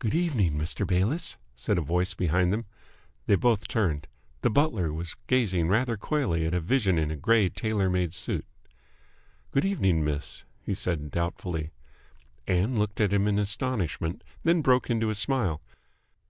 "Good 0.00 0.14
evening, 0.14 0.58
Mr. 0.58 0.86
Bayliss," 0.86 1.38
said 1.54 1.78
a 1.78 1.80
voice 1.80 2.12
behind 2.12 2.52
them. 2.52 2.66
They 3.26 3.36
both 3.36 3.68
turned. 3.68 4.06
The 4.42 4.50
butler 4.50 4.92
was 4.92 5.16
gazing 5.28 5.68
rather 5.68 5.96
coyly 5.96 6.44
at 6.44 6.52
a 6.52 6.60
vision 6.60 6.98
in 6.98 7.10
a 7.10 7.16
grey 7.16 7.48
tailor 7.48 7.88
made 7.88 8.12
suit. 8.12 8.44
"Good 9.52 9.64
evening, 9.64 10.04
miss," 10.04 10.44
he 10.60 10.74
said 10.74 11.10
doubtfully. 11.10 11.70
Ann 12.46 12.78
looked 12.78 13.00
at 13.00 13.14
him 13.14 13.26
in 13.26 13.38
astonishment, 13.38 14.22
then 14.42 14.60
broke 14.60 14.90
into 14.90 15.08
a 15.08 15.14
smile. 15.14 15.62